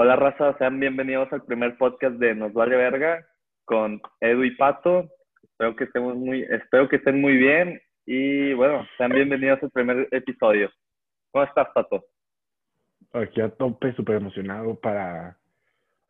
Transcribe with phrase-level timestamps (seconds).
[0.00, 3.26] Hola raza, sean bienvenidos al primer podcast de Nos Vale Verga
[3.64, 5.10] con Edu y Pato.
[5.42, 10.06] Espero que estemos muy, espero que estén muy bien y bueno, sean bienvenidos al primer
[10.12, 10.70] episodio.
[11.32, 12.04] ¿Cómo estás, Pato?
[13.12, 15.36] Aquí a tope, súper emocionado para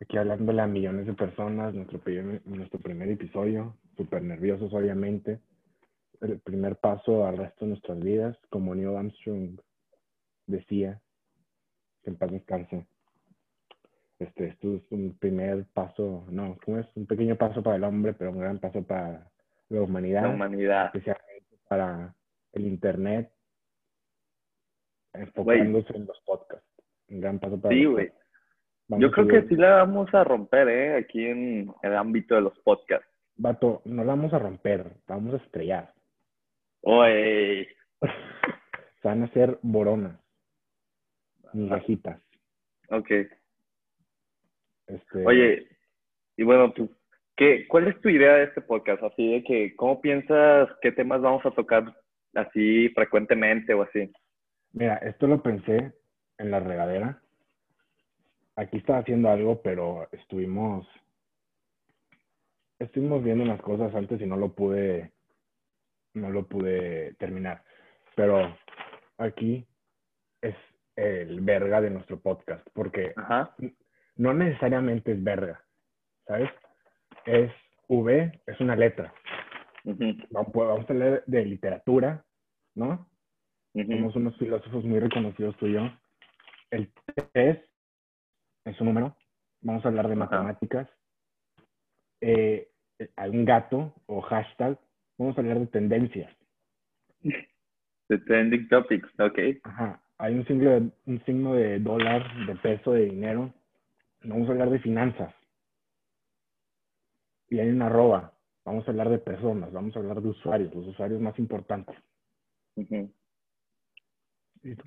[0.03, 5.41] aquí hablándole a millones de personas, nuestro primer, nuestro primer episodio, súper nerviosos obviamente.
[6.21, 9.59] El primer paso al resto de nuestras vidas, como Neil Armstrong
[10.47, 11.01] decía,
[12.03, 12.87] que en paz descanse.
[14.19, 16.87] Este, esto es un primer paso, no, ¿cómo es?
[16.97, 19.31] Un pequeño paso para el hombre, pero un gran paso para
[19.69, 20.23] la humanidad.
[20.23, 20.87] La humanidad.
[20.87, 22.15] Especialmente para
[22.53, 23.31] el Internet,
[25.13, 26.67] enfocándose en los podcasts.
[27.11, 28.11] Un gran paso para Sí, güey.
[28.89, 30.97] Yo creo que sí la vamos a romper, ¿eh?
[30.97, 33.07] Aquí en el ámbito de los podcasts.
[33.37, 35.93] Vato, no la vamos a romper, la vamos a estrellar.
[36.83, 37.69] Oye,
[39.03, 40.19] Se van a hacer boronas,
[41.53, 42.21] migajitas.
[42.91, 43.11] ok.
[44.89, 45.69] Este, Oye,
[46.37, 46.91] y bueno, pues,
[47.37, 49.03] ¿qué, ¿cuál es tu idea de este podcast?
[49.03, 51.95] Así de que, ¿cómo piensas qué temas vamos a tocar
[52.35, 54.11] así frecuentemente o así?
[54.73, 55.93] Mira, esto lo pensé
[56.39, 57.21] en la regadera.
[58.57, 60.87] Aquí estaba haciendo algo, pero estuvimos,
[62.79, 65.13] estuvimos viendo unas cosas antes y no lo pude,
[66.15, 67.63] no lo pude terminar.
[68.17, 68.57] Pero
[69.19, 69.67] aquí
[70.43, 70.57] es
[70.97, 73.55] el verga de nuestro podcast, porque Ajá.
[74.19, 75.65] No necesariamente es verga,
[76.27, 76.51] ¿sabes?
[77.25, 77.51] Es
[77.89, 79.15] V, es una letra.
[80.31, 82.25] Vamos vamos a leer de literatura,
[82.75, 83.09] ¿no?
[83.75, 83.93] ujú.
[83.93, 85.91] Somos unos filósofos muy reconocidos tú y yo.
[86.71, 86.93] El
[87.33, 87.59] 3
[88.67, 89.17] es un número.
[89.63, 90.89] Vamos a hablar de matemáticas.
[92.21, 92.69] Eh,
[93.17, 94.79] hay un gato o hashtag.
[95.17, 96.31] Vamos a hablar de tendencias.
[98.09, 99.39] The trending topics, ok.
[99.65, 100.03] Ajá.
[100.19, 103.53] Hay un signo de, un signo de dólar, de peso, de dinero.
[104.25, 105.35] Vamos a hablar de finanzas.
[107.49, 108.33] Y hay una arroba.
[108.65, 109.73] Vamos a hablar de personas.
[109.73, 111.97] Vamos a hablar de usuarios, los usuarios más importantes.
[112.77, 113.13] ujú.
[114.63, 114.85] ¿Y tú?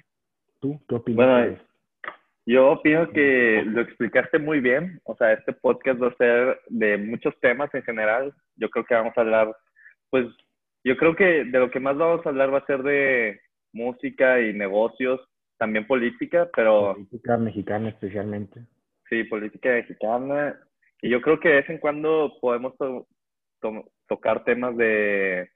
[0.59, 1.28] ¿Tú qué opinas?
[1.28, 1.72] Bueno?
[2.46, 5.00] Yo opino que lo explicaste muy bien.
[5.03, 8.34] O sea, este podcast va a ser de muchos temas en general.
[8.56, 9.56] Yo creo que vamos a hablar,
[10.09, 10.25] pues,
[10.84, 13.40] yo creo que de lo que más vamos a hablar va a ser de
[13.74, 15.22] música y negocios,
[15.58, 18.62] también política, pero Política mexicana especialmente.
[19.12, 20.60] Sí, política mexicana.
[21.04, 23.08] Y yo creo que de vez en cuando podemos to-
[23.60, 25.50] to- tocar temas de,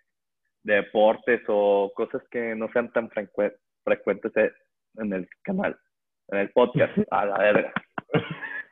[0.64, 4.32] de deportes o cosas que no sean tan frecue- frecuentes
[4.98, 5.78] en el canal,
[6.30, 7.74] en el podcast, a la verga.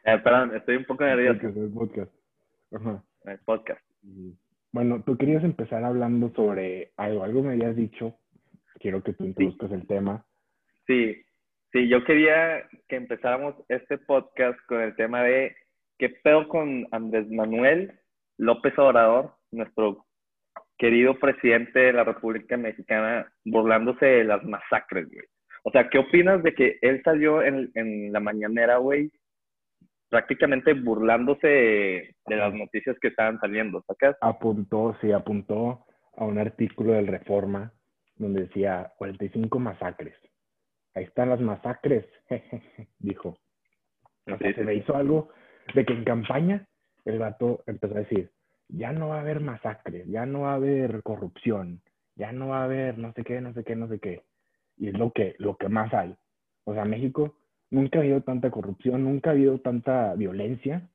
[0.06, 2.12] Eh, perdón, estoy un poco nervioso Podcast, el podcast.
[2.74, 3.04] Ajá.
[3.26, 3.82] en el podcast.
[4.74, 7.24] Bueno, tú querías empezar hablando sobre algo.
[7.24, 8.18] Algo me habías dicho.
[8.80, 10.26] Quiero que tú introduzcas el tema.
[10.88, 11.24] Sí,
[11.74, 15.56] sí, yo quería que empezáramos este podcast con el tema de
[15.98, 18.00] qué pedo con Andrés Manuel
[18.38, 20.06] López Obrador, nuestro
[20.78, 25.26] querido presidente de la República Mexicana, burlándose de las masacres, güey.
[25.64, 29.12] O sea, ¿qué opinas de que él salió en, la mañanera, güey,
[30.10, 34.18] prácticamente burlándose de, de las noticias que estaban saliendo, ¿sacas?
[34.22, 35.86] Apuntó, sí, apuntó
[36.18, 37.72] a un artículo del Reforma
[38.18, 40.16] donde decía 45 masacres.
[40.96, 42.06] Ahí están las masacres,
[43.00, 43.38] dijo.
[44.26, 45.30] O sea, se me hizo algo
[45.74, 46.68] de que en campaña
[47.06, 48.32] el gato empezó a decir,
[48.70, 51.82] ya no va a haber masacres, ya no va a haber corrupción,
[52.16, 54.24] ya no va a haber no sé qué, no sé qué, no sé qué.
[54.78, 56.16] Y es lo que, lo que más hay.
[56.64, 57.36] O sea, México
[57.70, 60.90] nunca ha habido tanta corrupción, nunca ha habido tanta violencia,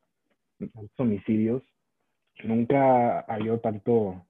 [0.59, 1.63] tantos homicidios,
[2.45, 4.25] nunca ha habido tanto,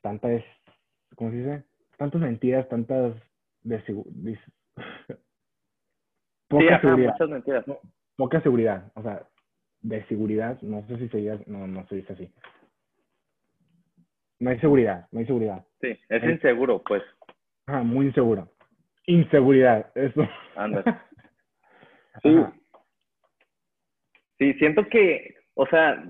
[0.00, 0.42] tantas,
[1.16, 1.64] ¿cómo se dice?
[1.96, 3.14] Tantas mentiras, tantas
[3.68, 4.34] Sí,
[6.48, 7.68] poca ajá, seguridad muchas mentiras.
[7.68, 7.78] no,
[8.16, 9.26] poca seguridad, o sea,
[9.82, 12.32] de seguridad, no sé si se no, no se dice así.
[14.40, 15.66] No hay seguridad, no hay seguridad.
[15.80, 17.02] Sí, es inseguro, pues.
[17.66, 18.48] Ajá, muy inseguro.
[19.06, 20.26] Inseguridad, eso.
[20.56, 20.82] Anda.
[22.20, 22.36] Sí.
[24.38, 26.02] Sí, siento que, o sea,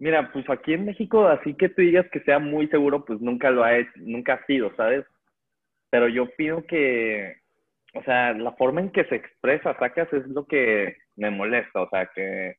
[0.00, 3.50] mira, pues aquí en México, así que tú digas que sea muy seguro, pues nunca
[3.50, 5.04] lo ha hecho, nunca ha sido, ¿sabes?
[5.92, 7.36] Pero yo opino que,
[7.92, 11.90] o sea, la forma en que se expresa, sacas, es lo que me molesta, o
[11.90, 12.56] sea, que,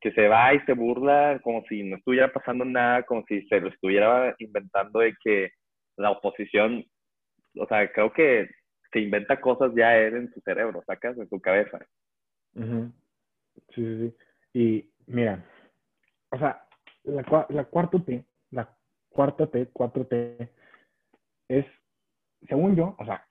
[0.00, 3.60] que se va y se burla como si no estuviera pasando nada, como si se
[3.60, 5.50] lo estuviera inventando de que
[5.98, 6.82] la oposición,
[7.58, 8.48] o sea, creo que
[8.90, 11.78] se inventa cosas ya él en su cerebro, sacas, en su cabeza.
[12.54, 12.90] Ujú.
[13.74, 14.16] Sí, sí, sí.
[14.54, 15.44] Y mira,
[16.30, 16.66] o sea,
[17.04, 18.74] la, la cuarta T, la
[19.10, 20.48] cuarta T, 4T,
[21.48, 21.66] es,
[22.48, 23.26] según yo, o sea,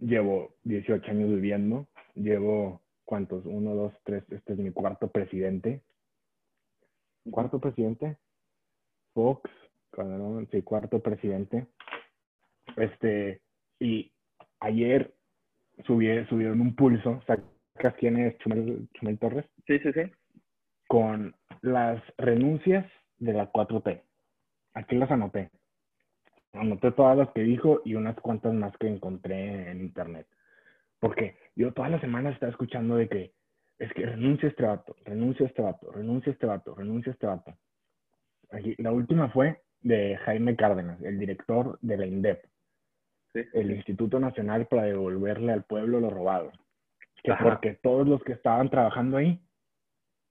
[0.00, 3.44] llevo 18 años viviendo, llevo ¿cuántos?
[3.44, 5.82] Uno, dos, tres, este es mi cuarto presidente.
[7.30, 8.16] ¿Cuarto presidente?
[9.12, 9.50] Fox,
[9.90, 11.66] Calderón, sí, cuarto presidente.
[12.76, 13.42] Este,
[13.78, 14.10] y
[14.60, 15.12] ayer
[15.86, 19.44] subieron, subieron un pulso, ¿sacas quién es Chumel, Chumel Torres?
[19.66, 20.10] Sí, sí, sí.
[20.88, 22.86] Con las renuncias
[23.18, 24.02] de la 4T.
[24.74, 25.50] Aquí las anoté.
[26.52, 30.26] Anoté todas las que dijo y unas cuantas más que encontré en internet.
[31.00, 33.32] Porque yo todas las semanas estaba escuchando de que
[33.78, 37.52] es que renuncia este vato, renuncia este vato, renuncia este vato, renuncia este vato.
[38.50, 42.44] Aquí, la última fue de Jaime Cárdenas, el director de la INDEP,
[43.32, 43.40] sí.
[43.54, 46.52] el Instituto Nacional para devolverle al pueblo lo robado.
[47.24, 47.44] Que Ajá.
[47.44, 49.40] porque todos los que estaban trabajando ahí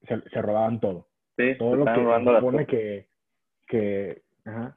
[0.06, 1.08] se, se robaban todo.
[1.36, 3.08] Sí, Todo se lo que las supone que,
[3.66, 4.76] que ajá.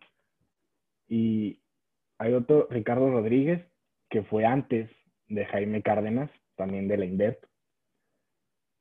[1.07, 1.61] Y
[2.17, 3.65] hay otro, Ricardo Rodríguez,
[4.09, 4.89] que fue antes
[5.27, 7.43] de Jaime Cárdenas, también de la INDEP.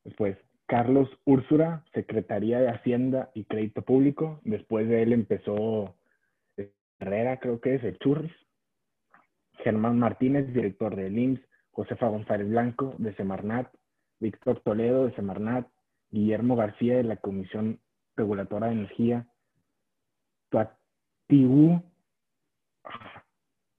[0.03, 0.37] Después,
[0.67, 4.39] Carlos Úrsura, Secretaría de Hacienda y Crédito Público.
[4.43, 5.95] Después de él empezó
[6.99, 8.31] Herrera, creo que es, el Churris.
[9.63, 11.41] Germán Martínez, director del IMSS.
[11.71, 13.71] Josefa González Blanco, de Semarnat.
[14.19, 15.67] Víctor Toledo, de Semarnat.
[16.09, 17.79] Guillermo García, de la Comisión
[18.15, 19.27] Reguladora de Energía.
[20.49, 21.83] Tuatibu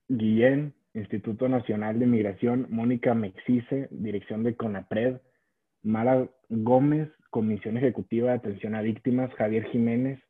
[0.09, 5.21] Guillén, Instituto Nacional de Migración, Mónica Mexice, Dirección de CONAPRED,
[5.83, 10.21] Mara Gómez, Comisión Ejecutiva de Atención a Víctimas, Javier Jiménez,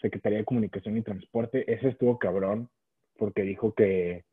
[0.00, 1.70] Secretaría de Comunicación y Transporte.
[1.72, 2.70] Ese estuvo cabrón,
[3.16, 4.24] porque dijo que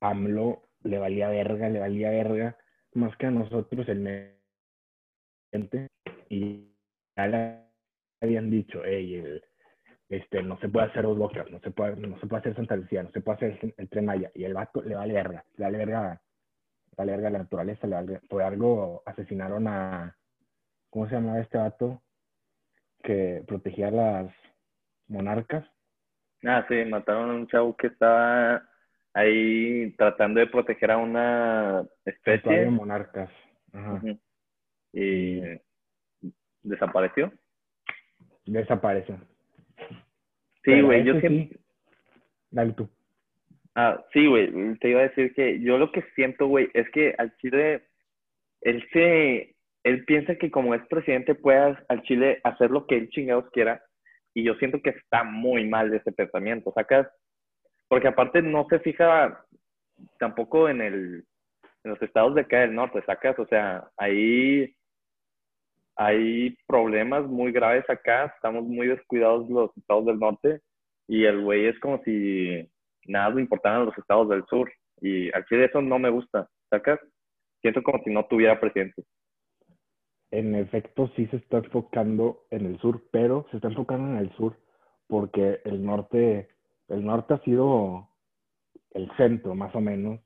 [0.00, 2.56] AMLO le valía verga, le valía verga,
[2.94, 4.32] más que a nosotros el medio.
[6.28, 6.72] Y
[7.16, 7.58] ya le
[8.20, 9.44] habían dicho, hey, el,
[10.32, 12.76] este, no se puede hacer dos bocas, no se puede, no se puede hacer Santa
[12.76, 14.30] Lucía, no se puede hacer el, el tren Maya.
[14.34, 16.22] Y el vato le vale verga, le vale verga,
[16.90, 20.16] le vale verga la naturaleza, le vale, por algo asesinaron a,
[20.88, 22.02] ¿cómo se llamaba este vato?
[23.02, 24.32] Que protegía a las
[25.08, 25.66] monarcas.
[26.44, 28.66] Ah, sí, mataron a un chavo que estaba
[29.12, 33.30] ahí tratando de proteger a una especie de monarcas.
[33.74, 34.02] Ajá.
[34.92, 35.40] y
[36.62, 37.32] desapareció.
[38.44, 39.31] Desaparece.
[40.64, 41.48] Sí, güey, yo siempre...
[41.56, 41.60] sí-
[42.50, 42.88] Dale tú.
[43.74, 47.14] Ah, sí, güey, te iba a decir que yo lo que siento, güey, es que
[47.16, 47.82] al Chile,
[48.60, 53.08] él se, él piensa que como es presidente puede al Chile hacer lo que él
[53.08, 53.82] chingados quiera,
[54.34, 57.08] y yo siento que está muy mal ese pensamiento, ¿sacas?
[57.88, 59.42] Porque aparte no se fija
[60.18, 61.24] tampoco en el,
[61.84, 63.38] en los estados de acá del norte, ¿sacas?
[63.38, 64.74] O sea, ahí
[65.96, 70.60] hay problemas muy graves acá, estamos muy descuidados los estados del norte,
[71.08, 72.68] y el güey es como si
[73.06, 74.70] nada le importaran los estados del sur.
[75.00, 77.00] Y al chile eso no me gusta, ¿sacas?
[77.60, 79.02] Siento como si no tuviera presidente.
[80.30, 84.34] En efecto, sí se está enfocando en el sur, pero se está enfocando en el
[84.36, 84.56] sur
[85.08, 86.48] porque el norte,
[86.88, 88.08] el norte ha sido
[88.92, 90.20] el centro, más o menos,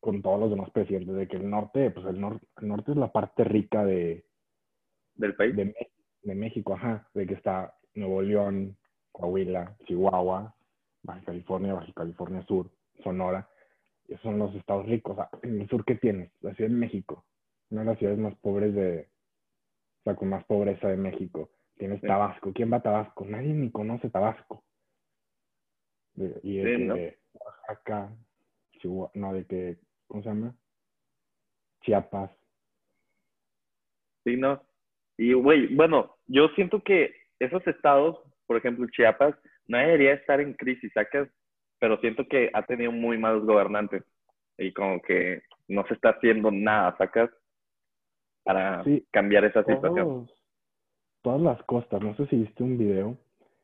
[0.00, 2.96] con todos los demás presidentes, de que el norte, pues el, nor- el norte es
[2.96, 4.24] la parte rica de,
[5.16, 5.54] Del país.
[5.56, 5.74] de,
[6.22, 8.76] de México, ajá, de que está Nuevo León,
[9.12, 10.54] Coahuila, Chihuahua,
[11.02, 12.70] Baja California, Baja California Sur,
[13.02, 13.48] Sonora,
[14.08, 15.12] esos son los estados ricos.
[15.12, 16.30] O sea, en el sur, ¿qué tienes?
[16.40, 17.24] La Ciudad de México,
[17.70, 19.08] una de las ciudades más pobres de,
[20.00, 21.50] o sea, con más pobreza de México.
[21.76, 22.06] Tienes Sí.
[22.06, 22.52] Tabasco.
[22.52, 23.24] ¿Quién va a Tabasco?
[23.24, 24.62] Nadie ni conoce Tabasco.
[26.14, 26.94] De- y de Sí, que ¿no?
[27.40, 28.12] Oaxaca,
[28.78, 30.54] Chihuahua, no, de que, ¿cómo se llama?
[31.82, 32.30] Chiapas.
[34.24, 34.62] Sí, ¿no?
[35.16, 39.34] Y, güey, bueno, yo siento que esos estados, por ejemplo, Chiapas,
[39.66, 41.28] no debería estar en crisis, ¿sacas?
[41.78, 44.02] Pero siento que ha tenido muy malos gobernantes
[44.58, 47.30] y como que no se está haciendo nada, ¿sacas?
[48.44, 50.06] Para Sí, cambiar esa situación.
[50.06, 50.42] todos,
[51.22, 53.16] todas las costas, no sé si viste un video,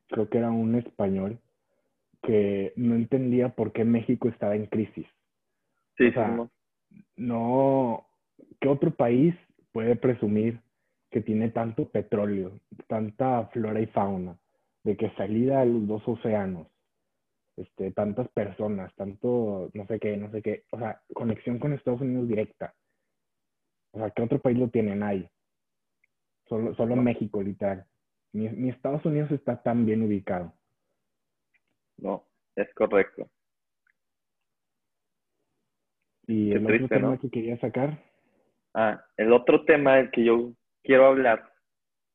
[0.08, 1.38] creo que era un español,
[2.22, 5.06] que no entendía por qué México estaba en crisis.
[5.96, 6.50] Sí, o sea, sí, ¿no?
[7.16, 8.06] No,
[8.60, 9.34] ¿qué otro país
[9.72, 10.60] puede presumir
[11.10, 14.38] que tiene tanto petróleo, tanta flora y fauna,
[14.84, 16.68] de que salida a los dos océanos,
[17.56, 22.00] este, tantas personas, tanto no sé qué, no sé qué, o sea, conexión con Estados
[22.00, 22.74] Unidos directa?
[23.92, 24.94] O sea, ¿qué otro país lo tiene?
[24.94, 25.30] Nadie.
[26.48, 27.02] Solo, solo No.
[27.02, 27.84] México, literal.
[28.32, 30.52] Ni, ni Estados Unidos está tan bien ubicado.
[31.98, 32.24] No,
[32.54, 33.28] es correcto.
[36.28, 37.18] Y Qué el otro tema ¿no?
[37.18, 37.98] que quería sacar,
[38.72, 41.50] Ah, el otro tema que yo quiero hablar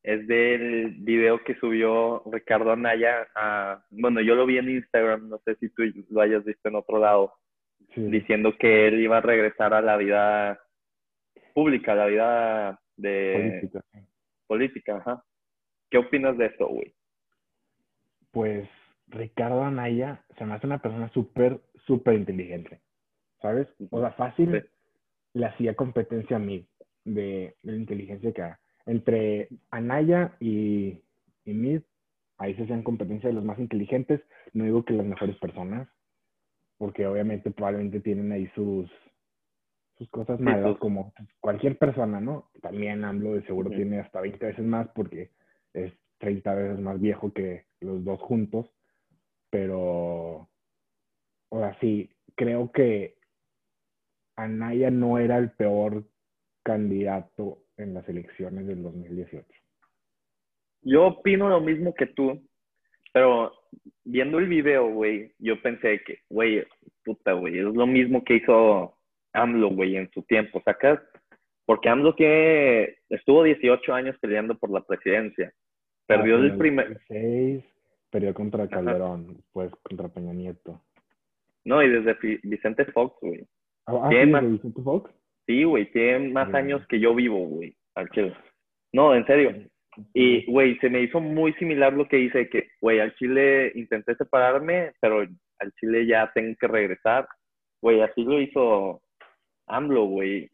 [0.04, 5.40] es del video que subió Ricardo Anaya a, bueno, yo lo vi en Instagram, no
[5.40, 7.34] sé si tú lo hayas visto en otro lado,
[7.96, 10.62] sí, diciendo que él iba a regresar a la vida
[11.56, 13.86] pública, la vida de política.
[14.46, 15.24] política, ajá.
[15.90, 16.94] ¿Qué opinas de esto, güey?
[18.30, 18.70] Pues
[19.08, 22.82] Ricardo Anaya se me hace una persona súper, súper inteligente,
[23.42, 23.68] ¿sabes?
[23.90, 24.68] O sea, fácil Sí.
[25.34, 26.68] le hacía competencia a mí
[27.06, 31.02] de, de la inteligencia que ha- entre Anaya y,
[31.46, 31.82] y Mid,
[32.38, 34.22] ahí se hacían competencia de los más inteligentes,
[34.54, 35.88] no digo que las mejores personas,
[36.78, 38.90] porque obviamente probablemente tienen ahí sus,
[39.98, 42.50] sus cosas Sí, malas, sus- como cualquier persona, ¿no?
[42.62, 45.32] También AMLO de seguro tiene hasta 20 veces más porque
[45.74, 48.70] es 30 veces más viejo que los dos juntos,
[49.50, 50.50] pero
[51.52, 53.16] ahora sí, creo que
[54.36, 56.04] Anaya no era el peor
[56.66, 59.46] candidato en las elecciones del 2018.
[60.82, 62.42] Yo opino lo mismo que tú,
[63.14, 63.52] pero
[64.04, 66.66] viendo el video, güey, yo pensé que, güey,
[67.04, 68.98] puta, güey, es lo mismo que hizo
[69.34, 71.00] AMLO, güey, en su tiempo, ¿sacas?
[71.66, 75.54] Porque AMLO tiene, estuvo 18 años peleando por la presidencia.
[76.08, 77.64] Perdió Ah, el primer, 16,
[78.12, 80.82] perdió contra Calderón, pues contra Peña Nieto.
[81.64, 83.46] no, y desde Vicente Fox, güey.
[83.88, 85.12] Ah, ah, ¿Quién sí, Vicente Fox.
[85.48, 88.36] Sí, güey, tiene más años que yo vivo, güey, al chile.
[88.94, 89.54] No, en serio.
[90.14, 94.16] Y, güey, se me hizo muy similar lo que hice, que, güey, al Chile intenté
[94.16, 97.28] separarme, pero al Chile ya tengo que regresar.
[97.82, 99.02] Güey, así lo hizo
[99.68, 100.50] AMLO, güey.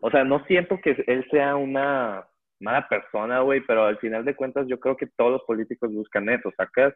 [0.00, 2.26] O sea, no siento que él sea una
[2.60, 6.28] mala persona, güey, pero al final de cuentas yo creo que todos los políticos buscan
[6.28, 6.94] eso, ¿sacas?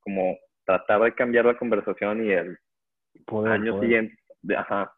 [0.00, 2.58] Como tratar de cambiar la conversación y el
[3.26, 3.86] Poder, año poder.
[3.88, 4.16] siguiente,
[4.56, 4.92] ajá,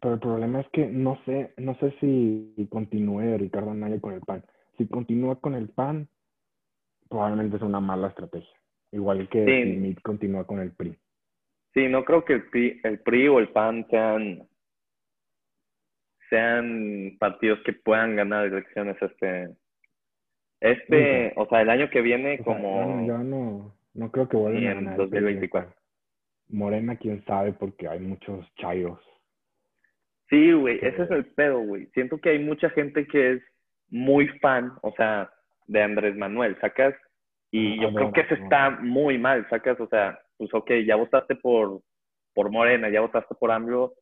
[0.00, 4.20] Pero el problema es que no sé, no sé si continúe Ricardo Anaya con el
[4.20, 4.44] PAN.
[4.76, 6.08] Si continúa con el PAN,
[7.08, 8.54] probablemente es una mala estrategia.
[8.92, 9.72] Igual que Sí.
[9.72, 10.96] si Meade continúa con el PRI.
[11.74, 14.48] Sí, no creo que el PRI, el PRI o el PAN sean,
[16.30, 19.50] sean partidos que puedan ganar elecciones este,
[20.60, 24.28] este, o sea, el año que viene O sea, como, yo, yo no, no creo
[24.28, 25.00] que vuelvan a en ganar.
[25.00, 25.20] el PRI.
[25.20, 25.74] 2024.
[26.50, 28.98] Morena, quién sabe, porque hay muchos chairos.
[30.28, 31.86] Sí, güey, ese es el pedo, güey.
[31.94, 33.42] Siento que hay mucha gente que es
[33.90, 35.30] muy fan, o sea,
[35.66, 36.94] de Andrés Manuel, ¿sacas?
[37.50, 39.80] Y Ah, yo creo que eso está muy mal, ¿sacas?
[39.80, 41.80] O sea, pues ok, ya votaste por,
[42.34, 43.94] por Morena, ya votaste por AMLO,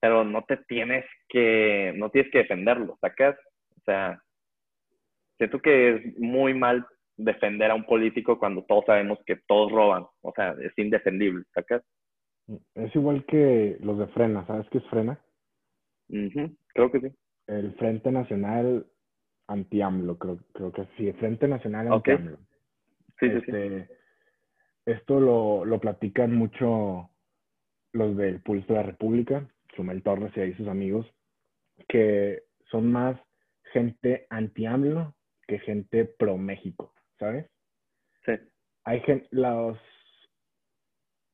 [0.00, 3.36] pero no te tienes que, no tienes que defenderlo, ¿sacas?
[3.76, 4.20] O sea,
[5.38, 6.86] siento que es muy mal
[7.16, 11.82] defender a un político cuando todos sabemos que todos roban, o sea, es indefendible, ¿sacas?
[12.74, 15.18] Es igual que los de Frena, ¿sabes qué es Frena?
[16.08, 17.08] Creo que sí.
[17.46, 18.86] El Frente Nacional
[19.48, 21.92] Anti-AMLO, creo, creo que sí, Frente Nacional.
[21.92, 22.38] Anti-AMLO.
[23.18, 23.36] Sí, sí, sí.
[23.36, 23.88] Este,
[24.86, 27.10] Esto lo, lo platican mucho
[27.92, 31.06] los del Pulso de la República, Chumel Torres y ahí sus amigos,
[31.88, 33.20] que son más
[33.72, 35.14] gente anti-AMLO
[35.46, 37.50] que gente pro-México, ¿sabes?
[38.24, 38.32] Sí.
[38.84, 39.78] Hay gente, los,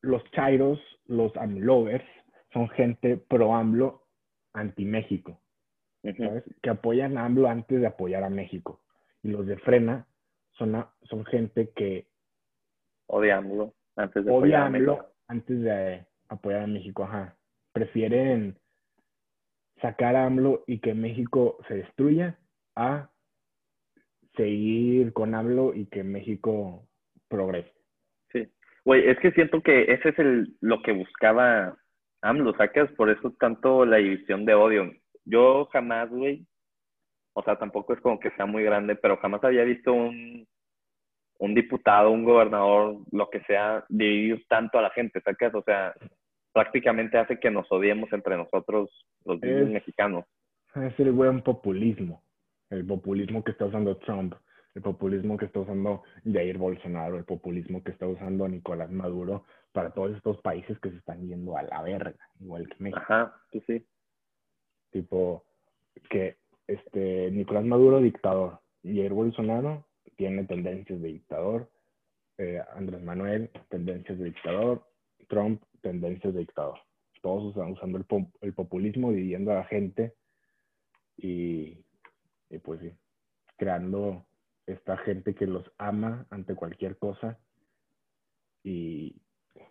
[0.01, 2.05] los chairos, los AMLovers,
[2.53, 4.08] son gente pro-AMLO
[4.55, 5.40] anti-México,
[6.02, 6.17] Ujú.
[6.25, 6.45] ¿sabes?
[6.62, 8.81] Que apoyan a AMLO antes de apoyar a México.
[9.23, 10.07] Y los de Frena
[10.52, 12.07] son, a- son gente que
[13.07, 14.93] Odiámoslo antes de odia apoyar a a México.
[14.93, 17.37] AMLO antes de apoyar a México, ajá.
[17.73, 18.59] Prefieren
[19.81, 22.38] sacar a AMLO y que México se destruya
[22.76, 23.11] a
[24.37, 26.87] seguir con AMLO y que México
[27.28, 27.73] progrese.
[28.33, 28.49] Sí.
[28.85, 31.76] Güey, es que siento que ese es el, lo que buscaba
[32.23, 32.91] AMLO, ¿sacas?
[32.93, 34.93] Por eso tanto la división de odio.
[35.25, 36.47] Yo jamás, güey,
[37.35, 40.47] o sea, tampoco es como que sea muy grande, pero jamás había visto un,
[41.39, 45.55] un diputado, un gobernador, lo que sea, dividir tanto a la gente, ¿sacas?
[45.55, 45.95] O sea,
[46.53, 48.91] prácticamente hace que nos odiemos entre nosotros,
[49.25, 50.25] los Es- mexicanos.
[50.75, 52.23] Es el buen populismo.
[52.71, 54.35] El populismo que está usando Trump,
[54.75, 59.91] el populismo que está usando Jair Bolsonaro, el populismo que está usando Nicolás Maduro para
[59.91, 63.01] todos estos países que se están yendo a la verga, igual que México.
[63.03, 63.87] Ajá, sí, sí.
[64.91, 65.45] Tipo,
[66.11, 71.71] que este Nicolás Maduro, dictador, Jair Bolsonaro tiene tendencias de dictador,
[72.39, 74.85] eh, Andrés Manuel, tendencias de dictador,
[75.29, 76.79] Trump, tendencias de dictador.
[77.21, 80.15] Todos usan- usando el, pop- el populismo, dividiendo a la gente
[81.17, 81.85] y,
[82.51, 82.93] y pues sí,
[83.57, 84.25] creando
[84.67, 87.39] esta gente que los ama ante cualquier cosa
[88.63, 89.17] y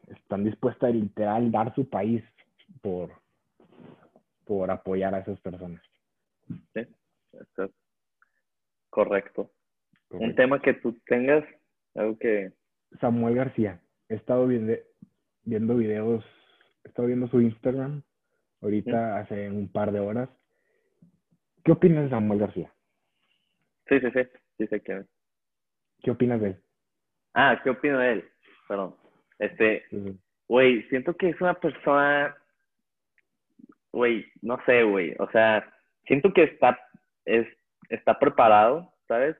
[0.08, 2.24] están dispuestas a literal dar su país
[2.82, 3.12] por,
[4.46, 5.82] por apoyar a esas personas.
[6.74, 6.82] sí.
[7.34, 7.72] Eso es
[8.90, 9.52] correcto.
[10.10, 11.44] Un tema que tú tengas,
[11.94, 12.54] algo que...
[13.00, 14.74] Samuel García, he estado viendo,
[15.44, 16.26] viendo videos,
[16.84, 18.02] he estado viendo su Instagram
[18.62, 20.30] ahorita hace un par de horas
[21.68, 22.72] ¿Qué opinas de Samuel García?
[23.90, 24.22] Sí, sí, sí.
[24.58, 25.06] Sí sé es.
[26.02, 26.64] ¿Qué opinas de él?
[27.34, 28.30] Ah, ¿qué opino de él?
[28.70, 28.96] Perdón.
[29.40, 29.84] Este,
[30.48, 32.36] güey, siento que es una persona,
[33.92, 35.16] güey, no sé, güey.
[35.20, 35.72] O sea,
[36.06, 36.80] siento que está,
[37.26, 37.48] es,
[37.90, 39.36] está preparado, ¿sabes?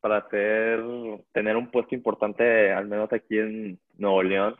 [0.00, 0.82] Para hacer,
[1.32, 4.56] tener un puesto importante, al menos aquí en Nuevo León.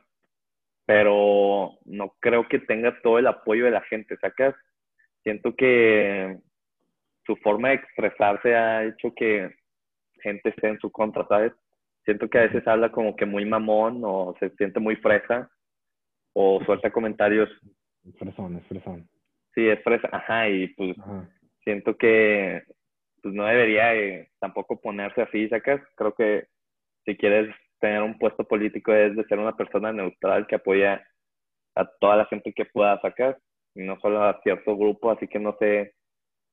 [0.87, 4.55] Pero no creo que tenga todo el apoyo de la gente, ¿sacas?
[5.25, 6.39] Siento que
[7.25, 9.53] su forma de expresarse ha hecho que
[10.23, 11.53] gente esté en su contra, ¿sabes?
[12.07, 15.51] Siento que a veces habla como que muy mamón o se siente muy fresa
[16.33, 17.51] o suelta comentarios,
[18.09, 19.09] Es fresón, es fresón.
[19.55, 21.29] sí, es fresa, ajá, y pues Ajá.
[21.65, 22.63] siento que
[23.23, 25.81] pues no debería eh, tampoco ponerse así, ¿sacas?
[25.97, 26.47] Creo que
[27.05, 31.05] si quieres tener un puesto político es de ser una persona neutral que apoya
[31.75, 33.37] a toda la gente que pueda sacar
[33.75, 35.93] y no solo a cierto grupo, así que no sé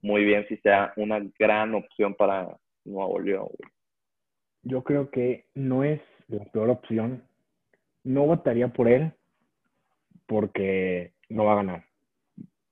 [0.01, 2.47] muy bien si sea una gran opción para
[2.85, 3.47] Nuevo León.
[3.57, 3.71] güey.
[4.63, 7.23] Yo creo que no es la peor opción.
[8.03, 9.13] No votaría por él
[10.25, 11.85] porque no va a ganar.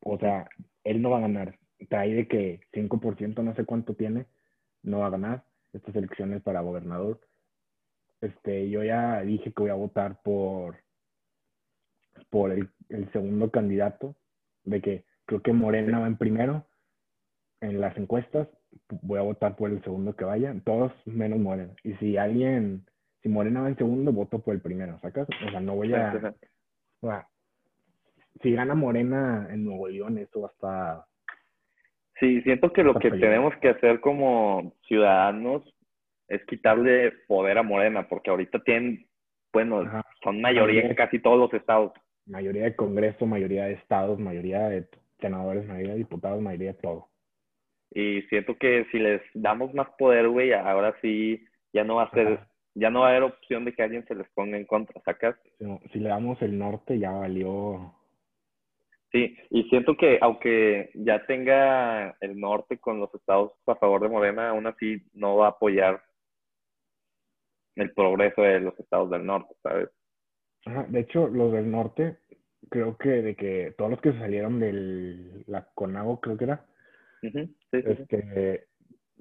[0.01, 0.49] O sea,
[0.83, 1.59] él no va a ganar.
[1.89, 4.25] Trae de que 5%, no sé cuánto tiene,
[4.83, 5.43] no va a ganar
[5.73, 7.19] estas elecciones para gobernador.
[8.21, 10.77] Este, yo ya dije que voy a votar por,
[12.29, 14.15] por el, el segundo candidato,
[14.63, 16.65] de que creo que Morena va en primero
[17.61, 18.47] en las encuestas,
[19.01, 21.73] voy a votar por el segundo que vaya, todos menos Morena.
[21.83, 22.85] Y si alguien,
[23.21, 25.27] si Morena va en segundo, voto por el primero, ¿sacas?
[25.47, 26.33] O sea, no voy a,
[27.01, 27.27] o sea,
[28.41, 31.05] si gana Morena en Nuevo León, eso va a estar,
[32.21, 35.63] Sí, siento que lo que tenemos que hacer como ciudadanos
[36.27, 39.07] es quitarle poder a Morena, porque ahorita tienen,
[39.51, 40.05] bueno, Ajá.
[40.23, 41.93] son mayoría en casi todos los estados.
[42.27, 44.87] mayoría de Congreso, mayoría de estados, mayoría de
[45.19, 47.07] senadores, mayoría de diputados, mayoría de todo.
[47.93, 51.43] Y siento que si les damos más poder, güey, ahora sí
[51.73, 52.47] ya no va a ser, Ajá.
[52.75, 55.35] ya no va a haber opción de que alguien se les ponga en contra, ¿sacas?
[55.57, 57.93] Si, no- si le damos el norte, ya valió.
[59.11, 64.07] Sí, y siento que aunque ya tenga el norte con los estados a favor de
[64.07, 66.01] Morena, aún así no va a apoyar
[67.75, 69.89] el progreso de los estados del norte, ¿sabes?
[70.65, 72.17] Ajá, De hecho, los del norte,
[72.69, 76.65] creo que de que todos los que salieron de la CONAGO, creo que era,
[77.21, 77.55] Sí, sí.
[77.71, 78.65] este,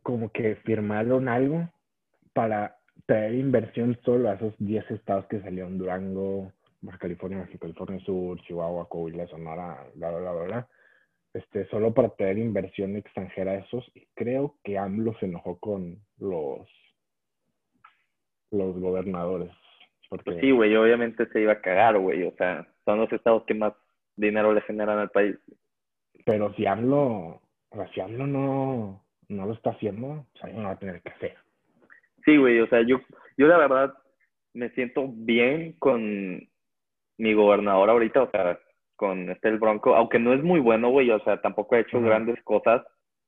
[0.02, 1.68] como que firmaron algo
[2.32, 8.00] para traer inversión solo a esos 10 estados que salieron, Durango, Baja California, Baja California
[8.04, 10.68] Sur, Chihuahua, Coahuila, Sonora, bla, bla, bla, bla, bla.
[11.32, 13.84] Este, solo para traer inversión extranjera a esos.
[13.94, 16.66] Y creo que AMLO se enojó con los,
[18.50, 19.50] los gobernadores.
[20.08, 22.24] Porque, Pues sí, güey, obviamente se iba a cagar, güey.
[22.24, 23.74] O sea, son los estados que más
[24.16, 25.36] dinero le generan al país.
[26.26, 30.68] pero si AMLO, o sea, si AMLO no, no lo está haciendo, pues alguien lo
[30.68, 31.36] va a tener que hacer.
[32.24, 33.00] Sí, güey, o sea, yo,
[33.36, 33.94] yo la verdad
[34.52, 36.48] me siento bien con
[37.18, 38.58] mi gobernador ahorita, o sea,
[38.96, 42.00] con este el Bronco, aunque no es muy bueno, güey, o sea, tampoco ha hecho
[42.00, 42.82] grandes cosas,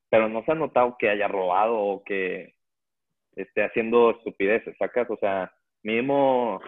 [0.09, 2.53] pero no se ha notado que haya robado o que
[3.35, 5.09] esté haciendo estupideces, ¿sacas?
[5.09, 5.51] O sea,
[5.81, 6.61] mínimo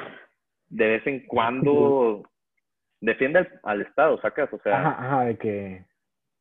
[0.70, 2.24] de vez en cuando
[3.02, 4.52] defiende al, al Estado, ¿sacas?
[4.52, 5.86] O sea, Ajá, ajá, de que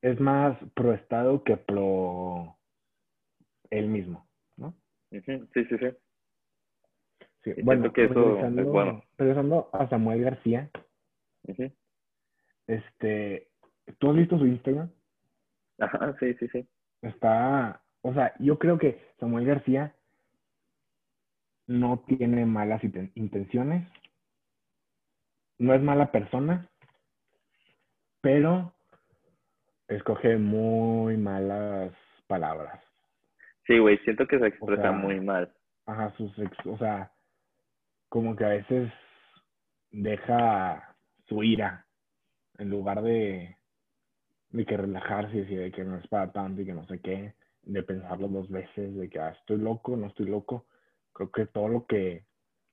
[0.04, 2.58] es más pro Estado que pro
[3.70, 4.74] él mismo, ¿no?
[5.10, 5.76] sí, sí, sí.
[7.42, 9.02] Sí, bueno, que eso regresando, es bueno.
[9.16, 10.70] regresando a Samuel García,
[12.66, 13.48] este,
[13.98, 14.90] ¿tú has visto su Instagram?
[15.78, 16.68] Ajá, sí, sí, sí.
[17.00, 19.94] Está, o sea, yo creo que Samuel García
[21.66, 23.88] no tiene malas inten- intenciones,
[25.58, 26.68] no es mala persona,
[28.20, 28.73] pero
[29.88, 31.92] escoge muy malas
[32.26, 32.82] palabras.
[33.66, 35.52] Sí, güey, siento que se expresa sea, muy mal.
[35.86, 37.12] Ajá, sus ex- o sea,
[38.08, 38.92] como que a veces
[39.90, 41.86] deja su ira
[42.58, 43.56] en lugar de,
[44.50, 47.00] de que relajarse y decir de que no es para tanto y que no sé
[47.00, 50.66] qué, de pensarlo dos veces, de que ah, estoy loco, no estoy loco.
[51.12, 52.26] Creo que todo lo que,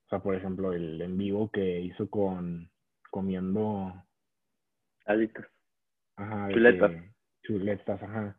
[0.05, 2.69] o sea, por ejemplo, el en vivo que hizo con
[3.09, 3.93] comiendo,
[5.05, 5.45] Alitas.
[6.15, 6.91] Ajá, Chuletas.
[6.91, 7.11] que-
[7.43, 8.37] chuletas, ajá,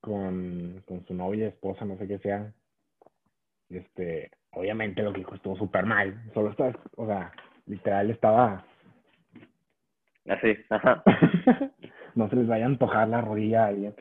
[0.00, 2.52] con, con su novia, esposa, no sé qué sea.
[3.68, 6.22] Este, obviamente lo que dijo estuvo súper mal.
[6.34, 7.32] Solo estaba, o sea,
[7.66, 8.64] literal estaba.
[10.26, 11.02] Así, ajá.
[12.14, 13.94] no se les vaya a antojar la rodilla a alguien.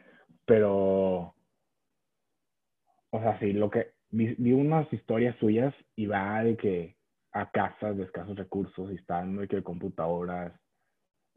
[0.46, 1.36] Pero,
[3.10, 3.96] o sea, sí, lo que.
[4.10, 6.96] Vi, vi unas historias suyas y va de que
[7.34, 10.54] a casas de escasos recursos y están de que computadoras,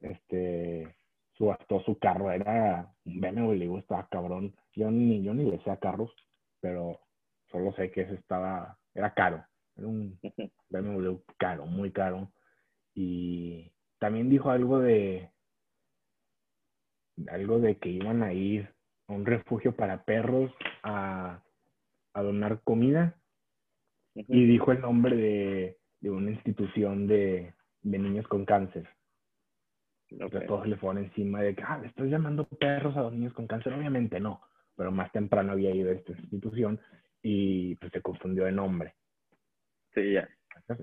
[0.01, 0.94] este,
[1.40, 4.55] subastó su carro, era un BMW, estaba cabrón.
[4.74, 6.14] Yo ni, yo ni le sé a carros,
[6.61, 7.00] pero
[7.50, 9.42] solo sé que ese estaba, era caro,
[9.74, 10.20] era un
[10.68, 12.31] BMW caro, muy caro.
[12.94, 15.31] Y también dijo algo de,
[17.31, 18.74] algo de que iban a ir
[19.09, 21.42] a un refugio para perros a,
[22.12, 23.18] a donar comida
[24.14, 28.87] y dijo el nombre de, de una institución de, de niños con cáncer.
[30.12, 30.46] Okay.
[30.46, 33.46] todos le fueron encima de que, ah, le estás llamando perros a los niños con
[33.46, 33.73] cáncer.
[33.73, 34.40] Obviamente no,
[34.77, 36.81] pero más temprano había ido a esta institución
[37.23, 38.94] y pues se confundió de nombre.
[39.94, 40.29] Sí, ya.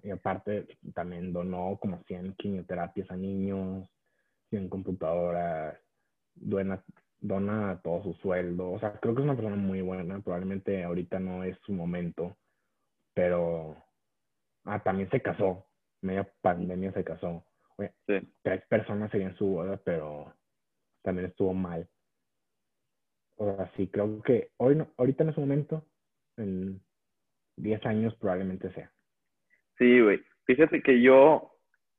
[0.04, 3.90] Y aparte también donó como 100 quimioterapias a niños,
[4.50, 5.78] 100 computadoras,
[6.36, 6.84] dona,
[7.20, 8.72] dona todo su sueldo.
[8.72, 10.20] O sea, creo que es una persona muy buena.
[10.20, 12.38] Probablemente ahorita no es su momento,
[13.14, 13.78] pero
[14.66, 15.66] ah, también se casó.
[16.02, 17.44] Media pandemia se casó.
[18.08, 18.28] Sí.
[18.42, 20.34] Tres personas serían su boda, pero
[21.04, 21.88] también estuvo mal.
[23.38, 25.86] O sea, sí, creo que hoy no, ahorita en ese momento,
[26.38, 26.82] en
[27.58, 28.92] 10 años probablemente sea.
[29.78, 30.22] Sí, güey.
[30.46, 31.52] Fíjate que yo,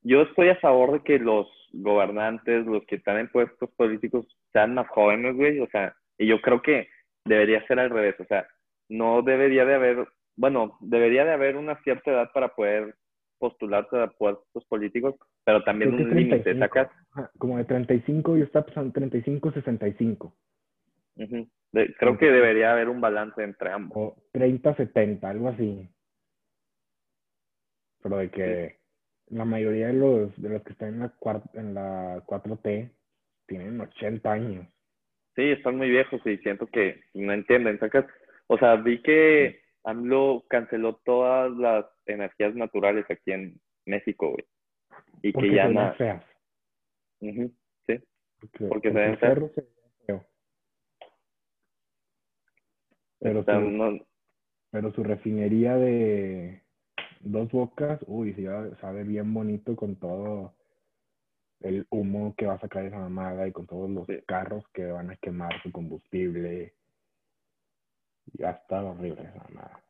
[0.02, 4.74] yo estoy a favor de que los gobernantes, los que están en puestos políticos, sean
[4.74, 5.60] más jóvenes, güey.
[5.60, 6.88] O sea, y yo creo que
[7.24, 8.16] debería ser al revés.
[8.18, 8.48] O sea,
[8.88, 12.96] no debería de haber, bueno, debería de haber una cierta edad para poder
[13.38, 16.88] postularse a puestos políticos, pero también un límite, ¿sacas?
[17.38, 20.34] Como de 35 y está pasando 35, 65.
[21.72, 23.96] creo que debería haber un balance entre ambos.
[23.96, 25.88] O 30, 70, algo así.
[28.02, 28.78] Pero de que
[29.30, 31.12] la mayoría de los, de los que están en la,
[31.54, 32.90] en la 4T
[33.46, 34.66] tienen 80 años.
[35.34, 38.06] Sí, están muy viejos y siento que no entienden, ¿sacas?
[38.48, 44.44] O sea, vi que AMLO canceló todas las energías naturales aquí en México, güey.
[45.22, 45.94] Y que ya no.
[45.94, 46.24] feas.
[47.20, 48.02] sí.
[48.68, 49.38] Porque, se ven feas.
[53.20, 54.06] Pero, su,
[54.70, 56.62] pero su refinería de
[57.20, 58.44] dos bocas, uy, sí,
[58.80, 60.54] sabe bien bonito con todo
[61.60, 65.10] el humo que va a sacar esa mamada y con todos los carros que van
[65.10, 66.74] a quemar su combustible.
[68.34, 69.82] Ya está horrible esa mamada.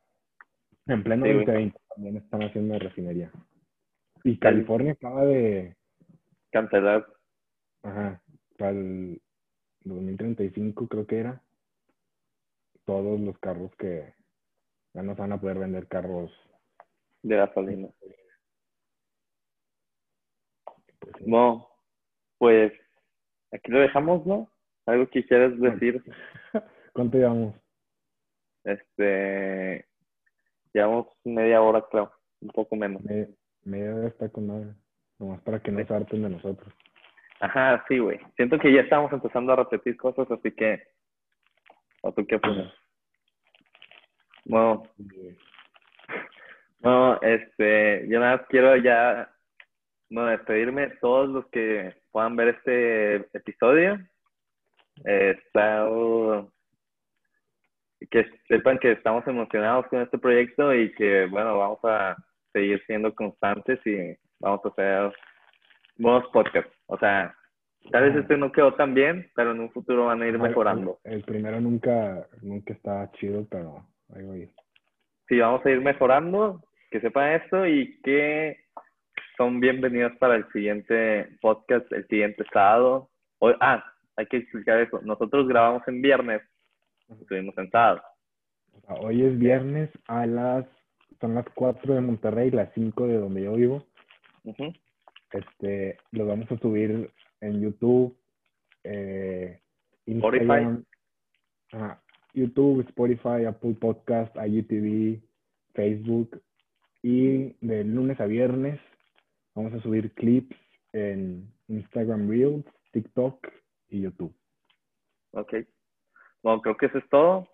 [0.89, 3.31] En pleno 2020 también están haciendo una refinería.
[4.23, 5.77] Y California acaba de
[6.51, 7.05] cancelar.
[7.83, 8.23] Ajá,
[8.57, 9.21] para el
[9.81, 11.43] 2035 creo que era.
[12.85, 14.15] Todos los carros que
[14.95, 16.31] ya no van a poder vender carros
[17.21, 17.89] de gasolina.
[20.99, 21.69] Pues no,
[22.39, 22.73] pues
[23.51, 24.51] aquí lo dejamos, ¿no?
[24.87, 26.03] ¿Algo quisieras decir?
[26.93, 27.55] ¿Cuánto llevamos?
[28.63, 29.88] Este,
[30.73, 33.01] llevamos media hora, creo, un poco menos.
[33.63, 34.75] media hora está con nada,
[35.17, 36.73] nomás para que no se harten de nosotros.
[37.39, 38.19] Ajá, sí, güey.
[38.35, 40.81] Siento que ya estamos empezando a repetir cosas, así que,
[42.01, 42.73] ¿o tú qué opinas?
[44.45, 44.83] Bueno,
[46.81, 49.31] no, este, yo nada más quiero ya
[50.09, 53.99] no despedirme de todos los que puedan ver este episodio.
[55.05, 55.87] está,
[58.07, 62.15] que sepan que estamos emocionados con este proyecto y que, bueno, vamos a
[62.53, 65.13] seguir siendo constantes y vamos a hacer
[65.97, 66.71] buenos podcasts.
[66.87, 67.35] O sea,
[67.91, 70.99] tal vez este no quedó tan bien, pero en un futuro van a ir mejorando.
[71.03, 73.85] El, primero nunca, nunca está chido, pero
[74.15, 74.49] ahí voy.
[75.27, 78.57] Sí, vamos a ir mejorando que sepan esto y que
[79.37, 83.09] son bienvenidos para el siguiente podcast, el siguiente sábado.
[83.39, 83.83] Hoy, ah,
[84.15, 84.99] hay que explicar eso.
[85.03, 86.41] Nosotros grabamos en viernes,
[87.09, 88.01] estuvimos sentados.
[88.87, 90.65] Hoy es viernes a las,
[91.19, 93.85] son las 4 de Monterrey, las 5 de donde yo vivo.
[95.31, 98.17] Este, lo vamos a subir en YouTube,
[98.83, 99.59] eh,
[100.05, 100.83] Instagram,
[102.33, 105.21] YouTube, Spotify, Apple Podcast, IGTV,
[105.73, 106.41] Facebook
[107.03, 108.79] y de lunes a viernes
[109.59, 110.55] vamos a subir clips
[110.93, 113.47] en Instagram Reels, TikTok
[113.89, 114.33] y YouTube.
[115.31, 115.53] Ok.
[116.43, 117.47] Bueno, creo que eso es todo.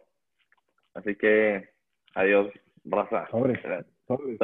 [0.93, 1.69] Así que
[2.13, 2.51] adiós,
[2.85, 3.27] raza.
[3.29, 3.61] Sobre.
[4.07, 4.37] Sobre.